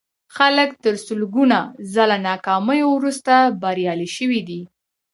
خلک 0.35 0.69
تر 0.83 0.95
سلګونه 1.05 1.59
ځله 1.93 2.17
ناکاميو 2.27 2.87
وروسته 2.95 3.33
بريالي 3.61 4.09
شوي 4.17 4.41
دي. 4.49 4.61